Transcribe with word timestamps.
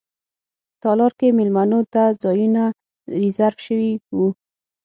تالار 0.81 1.11
کې 1.19 1.27
میلمنو 1.37 1.79
ته 1.93 2.03
ځایونه 2.23 2.63
ریزرف 3.21 3.57
شوي 3.65 3.91
وو. 4.17 4.27